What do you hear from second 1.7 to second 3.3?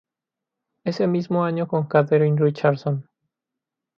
Katherine Richardson.